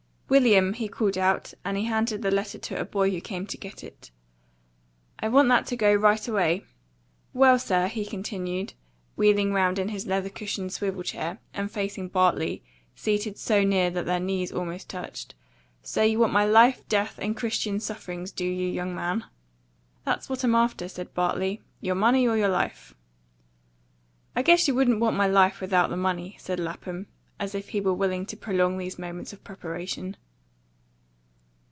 "William!" 0.33 0.71
he 0.71 0.87
called 0.87 1.17
out, 1.17 1.53
and 1.65 1.75
he 1.75 1.83
handed 1.83 2.21
the 2.21 2.31
letter 2.31 2.57
to 2.57 2.79
a 2.79 2.85
boy 2.85 3.11
who 3.11 3.19
came 3.19 3.45
to 3.45 3.57
get 3.57 3.83
it. 3.83 4.11
"I 5.19 5.27
want 5.27 5.49
that 5.49 5.65
to 5.65 5.75
go 5.75 5.93
right 5.93 6.25
away. 6.25 6.63
Well, 7.33 7.59
sir," 7.59 7.87
he 7.89 8.05
continued, 8.05 8.71
wheeling 9.17 9.51
round 9.51 9.77
in 9.77 9.89
his 9.89 10.07
leather 10.07 10.29
cushioned 10.29 10.71
swivel 10.71 11.03
chair, 11.03 11.39
and 11.53 11.69
facing 11.69 12.07
Bartley, 12.07 12.63
seated 12.95 13.37
so 13.37 13.65
near 13.65 13.89
that 13.91 14.05
their 14.05 14.21
knees 14.21 14.53
almost 14.53 14.89
touched, 14.89 15.35
"so 15.83 16.01
you 16.01 16.17
want 16.19 16.31
my 16.31 16.45
life, 16.45 16.87
death, 16.87 17.19
and 17.21 17.35
Christian 17.35 17.81
sufferings, 17.81 18.31
do 18.31 18.45
you, 18.45 18.69
young 18.69 18.95
man?" 18.95 19.25
"That's 20.05 20.29
what 20.29 20.45
I'm 20.45 20.55
after," 20.55 20.87
said 20.87 21.13
Bartley. 21.13 21.61
"Your 21.81 21.95
money 21.95 22.25
or 22.25 22.37
your 22.37 22.47
life." 22.47 22.95
"I 24.33 24.43
guess 24.43 24.65
you 24.65 24.75
wouldn't 24.75 25.01
want 25.01 25.17
my 25.17 25.27
life 25.27 25.59
without 25.59 25.89
the 25.89 25.97
money," 25.97 26.37
said 26.39 26.57
Lapham, 26.57 27.07
as 27.39 27.55
if 27.55 27.69
he 27.69 27.81
were 27.81 27.91
willing 27.93 28.23
to 28.23 28.37
prolong 28.37 28.77
these 28.77 28.99
moments 28.99 29.33
of 29.33 29.43
preparation. 29.43 30.15